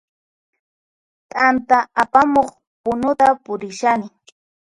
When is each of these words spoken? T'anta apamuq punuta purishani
T'anta 1.29 1.79
apamuq 2.01 2.49
punuta 2.81 3.27
purishani 3.43 4.07